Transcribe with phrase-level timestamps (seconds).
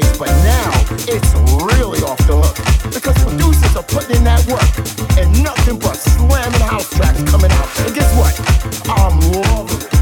[0.00, 0.70] days, but now
[1.06, 1.34] it's
[1.70, 2.56] really off the hook
[2.92, 4.70] because producers are putting in that work
[5.18, 7.68] and nothing but slamming house tracks coming out.
[7.80, 8.34] And guess what?
[8.88, 9.93] I'm loving it.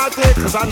[0.00, 0.69] automatic, cause I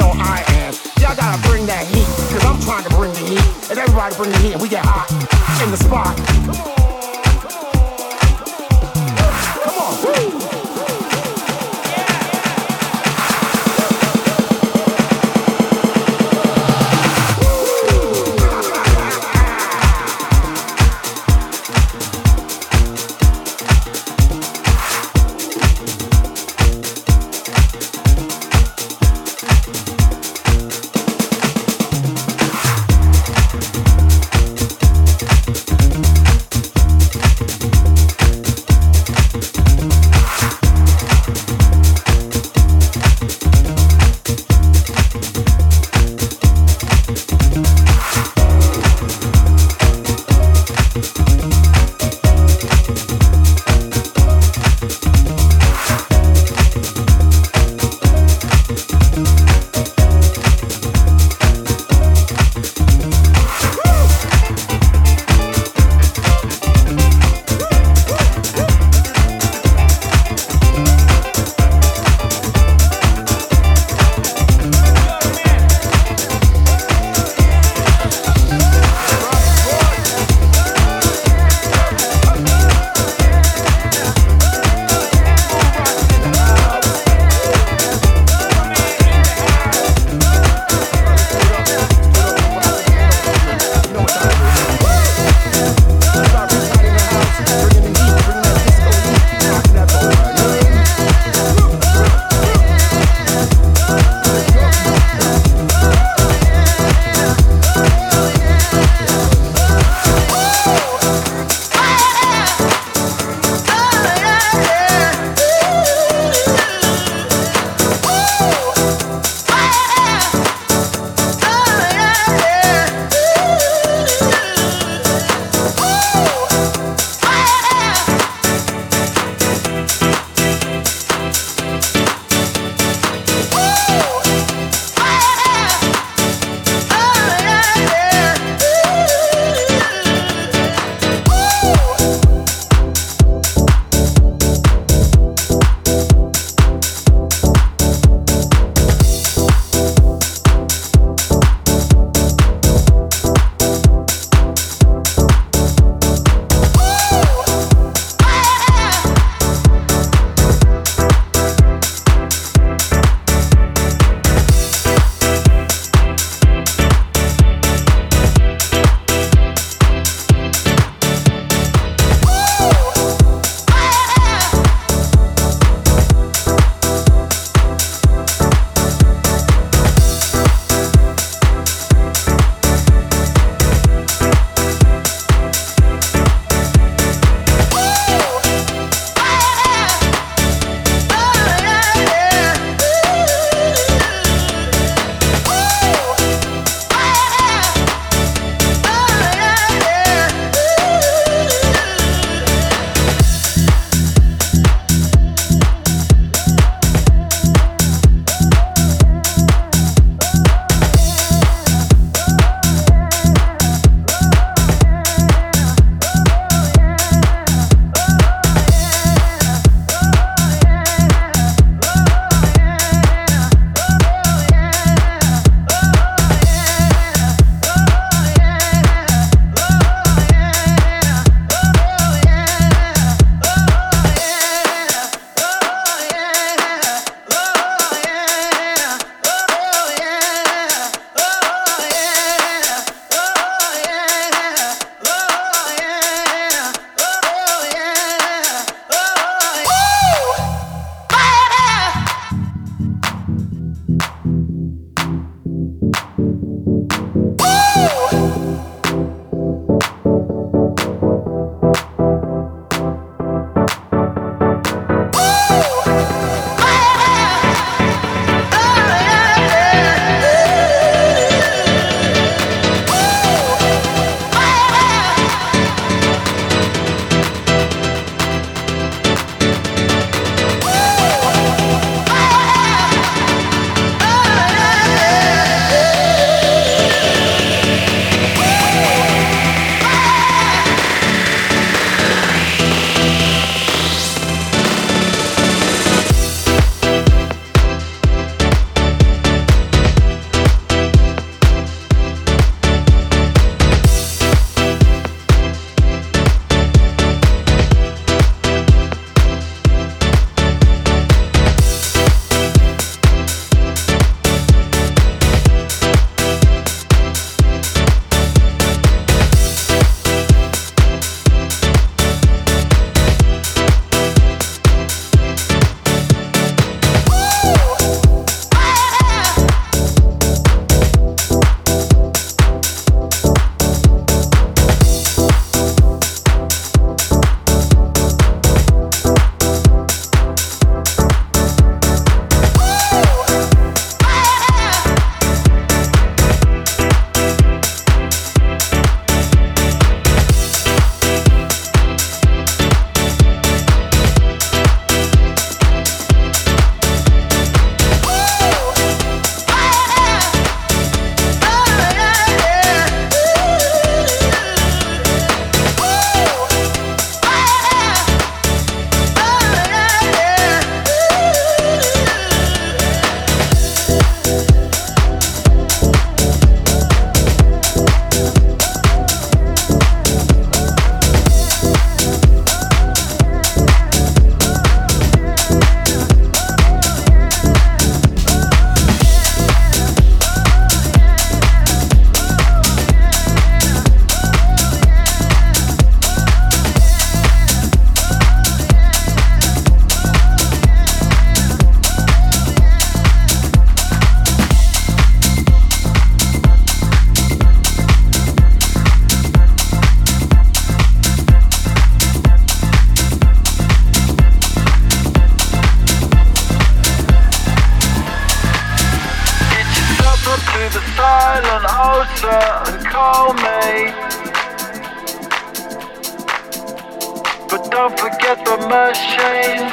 [428.21, 429.73] get the machines.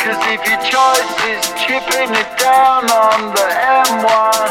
[0.00, 3.48] Cause if your choice is chipping it down on the
[3.86, 4.50] M1,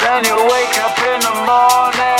[0.00, 2.13] then you wake up in the morning.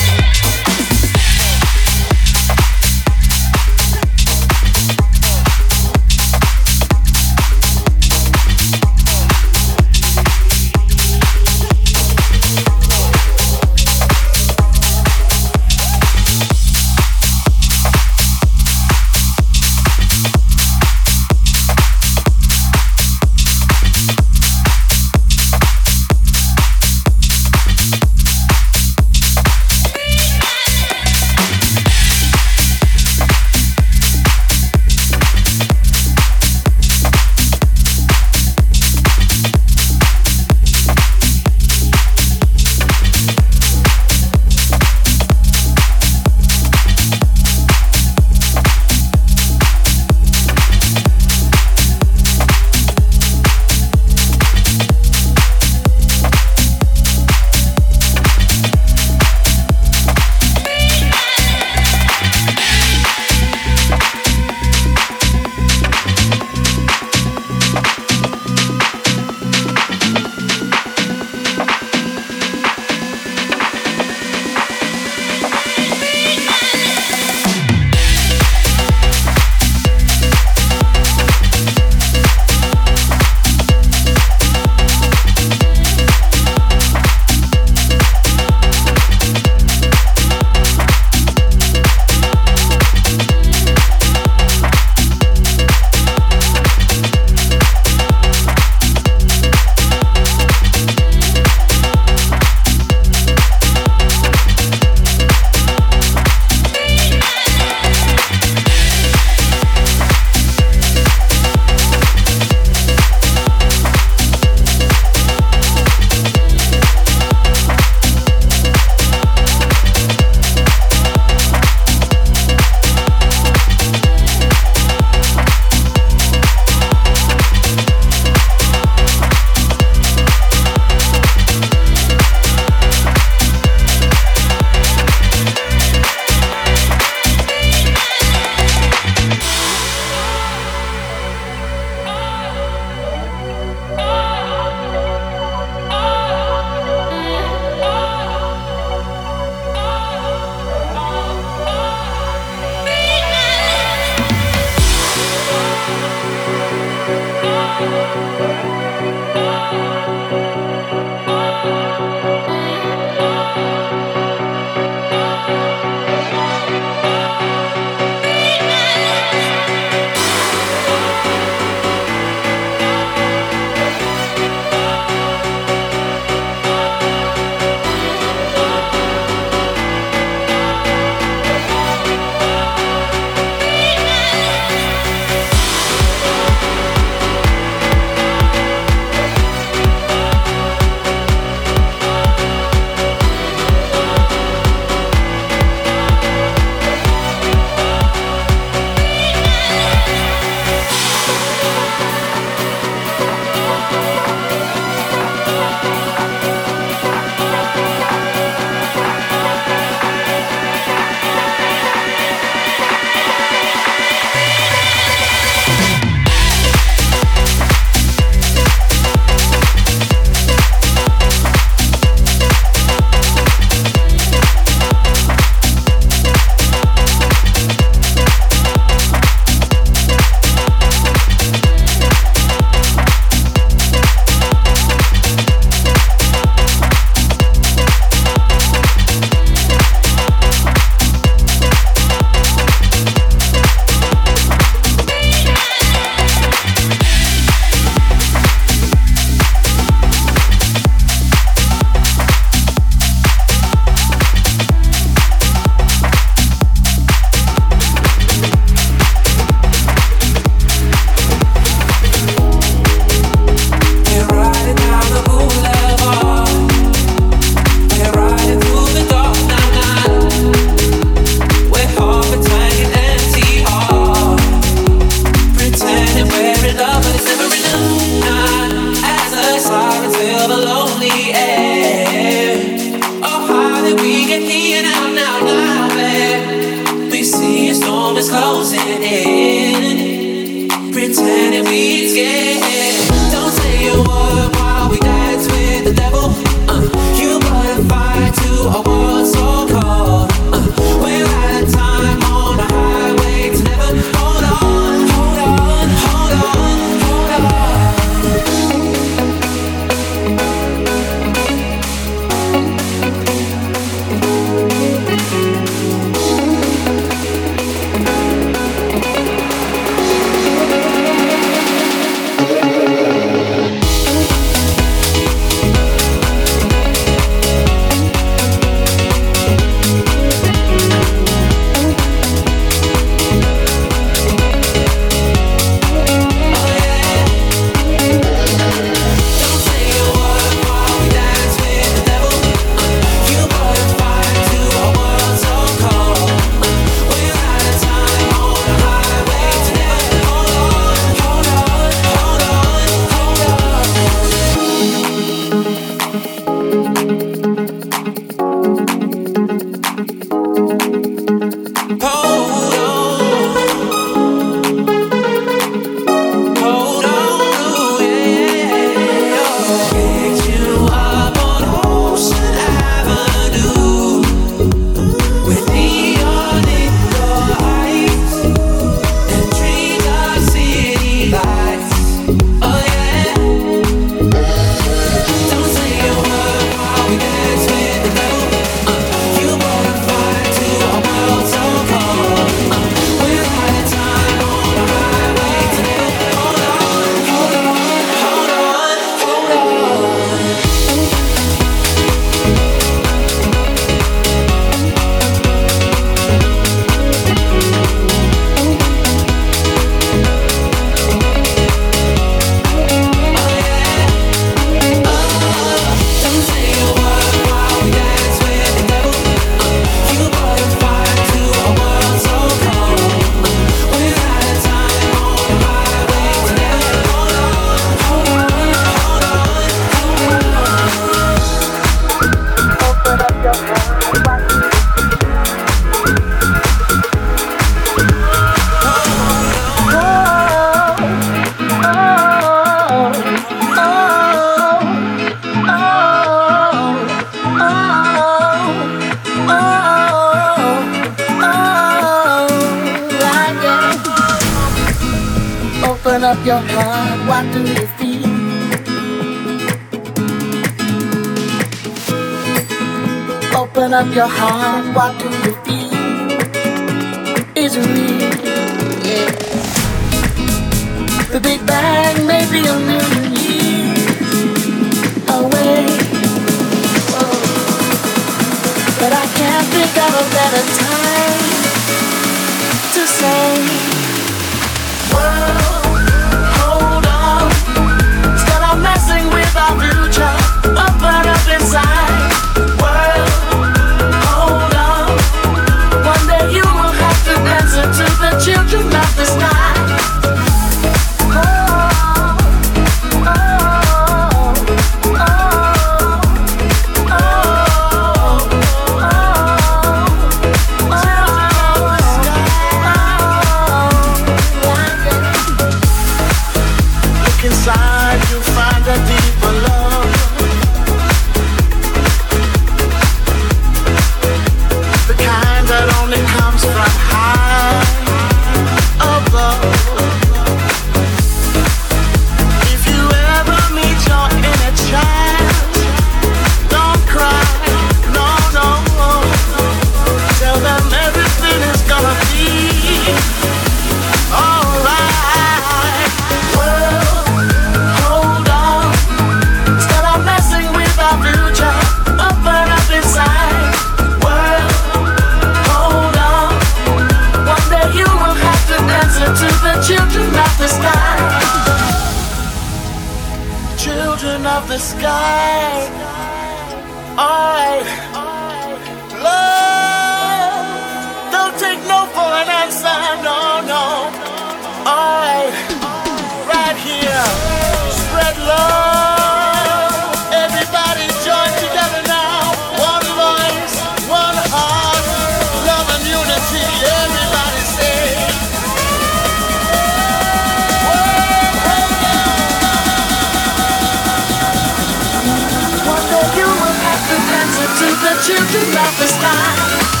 [598.21, 600.00] To the children of the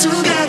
[0.00, 0.39] together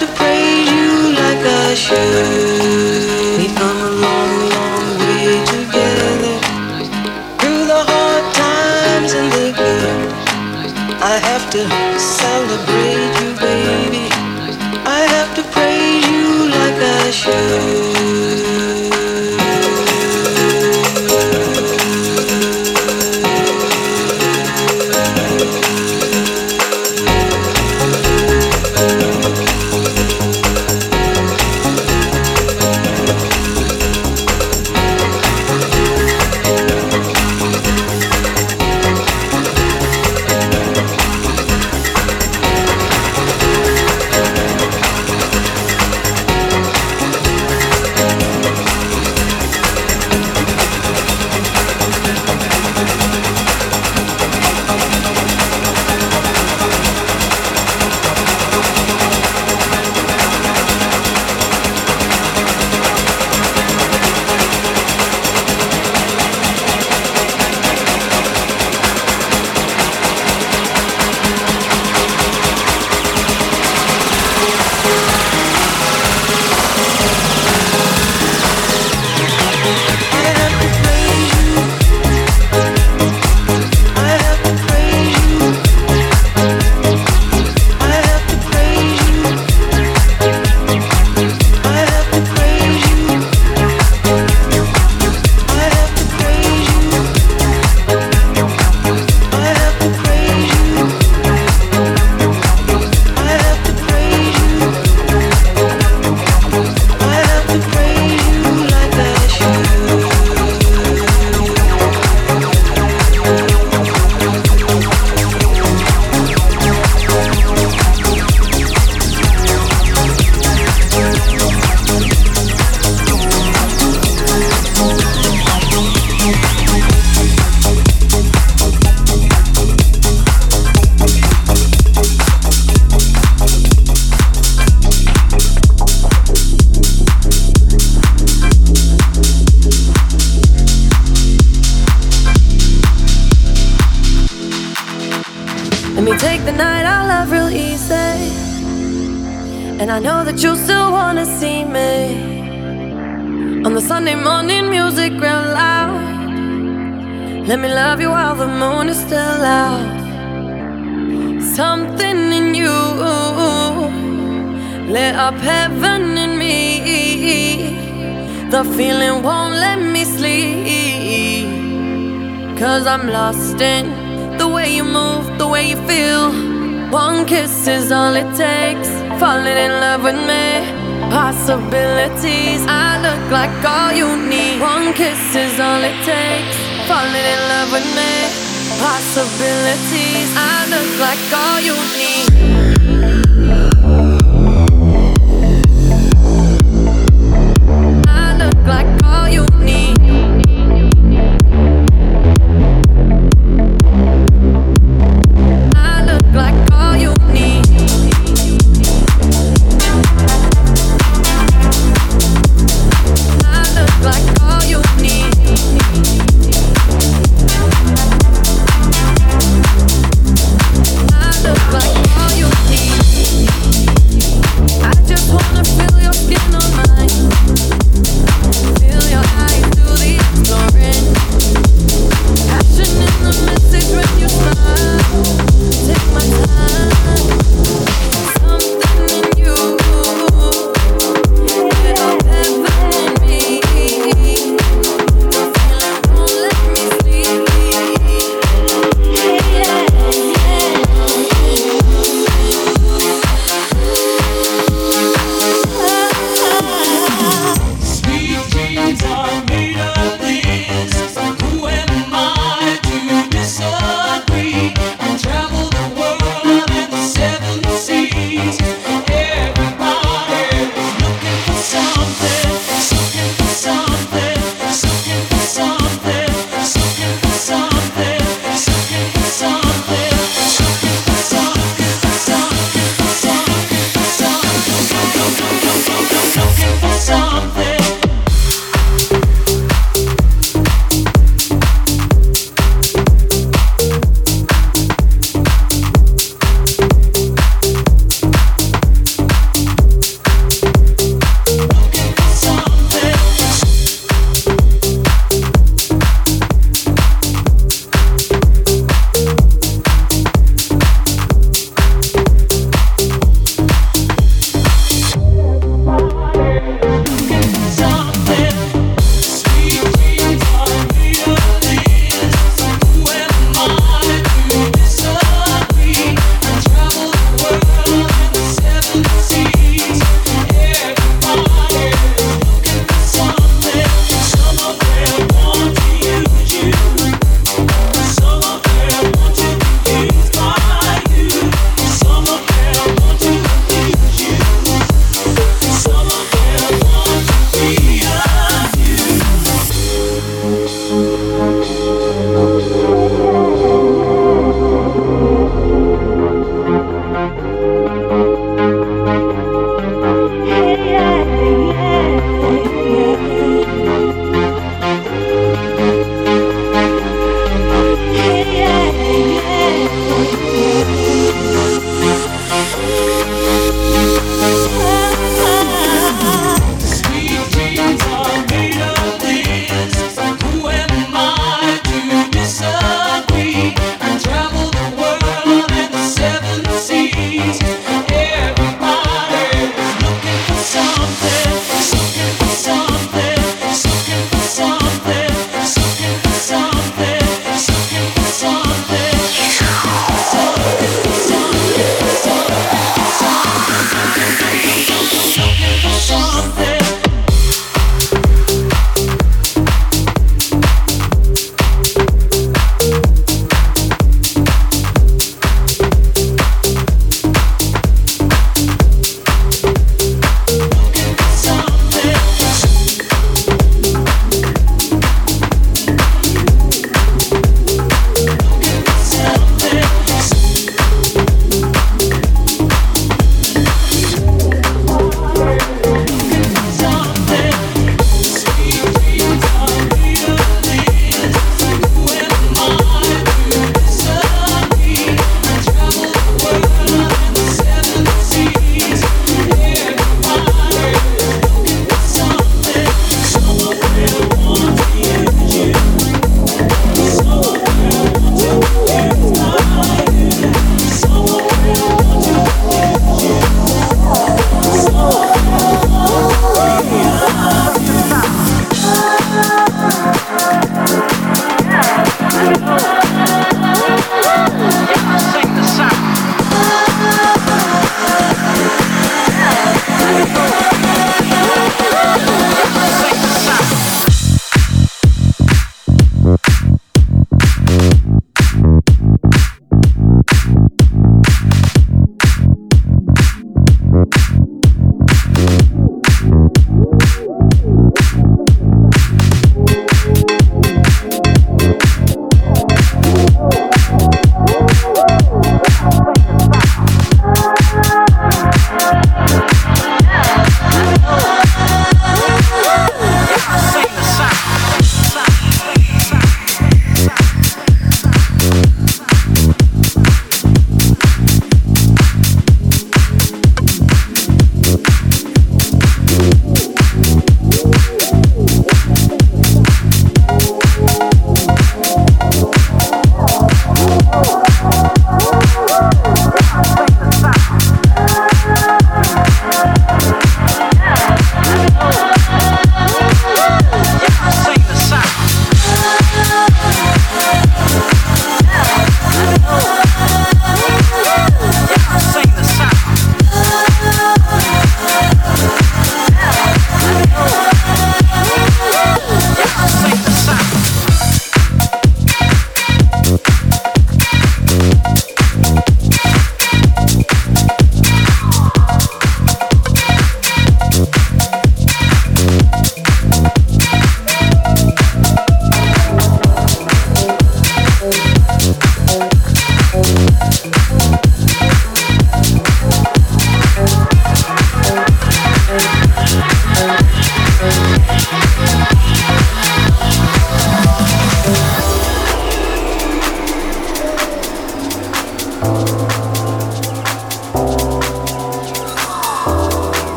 [0.00, 0.22] something